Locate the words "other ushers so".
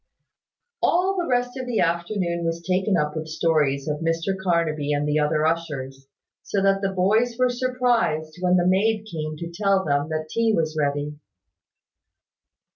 5.19-6.59